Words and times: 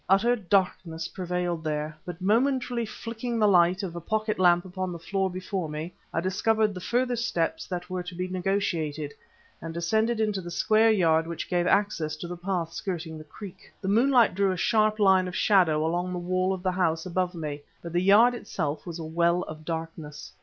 Utter 0.09 0.35
darkness 0.35 1.07
prevailed 1.09 1.63
there, 1.63 1.95
but 2.07 2.19
momentarily 2.19 2.87
flicking 2.87 3.37
the 3.37 3.47
light 3.47 3.83
of 3.83 3.95
a 3.95 4.01
pocket 4.01 4.39
lamp 4.39 4.65
upon 4.65 4.91
the 4.91 4.97
floor 4.97 5.29
before 5.29 5.69
me, 5.69 5.93
I 6.11 6.21
discovered 6.21 6.73
the 6.73 6.79
further 6.79 7.15
steps 7.15 7.67
that 7.67 7.87
were 7.87 8.01
to 8.01 8.15
be 8.15 8.27
negotiated, 8.27 9.13
and 9.61 9.75
descended 9.75 10.19
into 10.19 10.41
the 10.41 10.49
square 10.49 10.89
yard 10.89 11.27
which 11.27 11.47
gave 11.47 11.67
access 11.67 12.15
to 12.15 12.27
the 12.27 12.35
path 12.35 12.73
skirting 12.73 13.19
the 13.19 13.23
creek. 13.23 13.71
The 13.79 13.89
moonlight 13.89 14.33
drew 14.33 14.51
a 14.51 14.57
sharp 14.57 14.97
line 14.97 15.27
of 15.27 15.35
shadow 15.35 15.85
along 15.85 16.13
the 16.13 16.17
wall 16.17 16.51
of 16.51 16.63
the 16.63 16.71
house 16.71 17.05
above 17.05 17.35
me, 17.35 17.61
but 17.83 17.93
the 17.93 18.01
yard 18.01 18.33
itself 18.33 18.87
was 18.87 18.97
a 18.97 19.03
well 19.03 19.43
of 19.43 19.63
darkness. 19.65 20.33